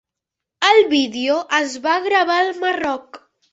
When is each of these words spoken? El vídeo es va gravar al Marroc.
El 0.69 0.81
vídeo 0.93 1.37
es 1.59 1.77
va 1.85 1.99
gravar 2.09 2.41
al 2.47 2.53
Marroc. 2.67 3.25